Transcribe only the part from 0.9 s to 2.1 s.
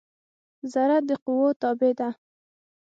د قوؤ تابع ده.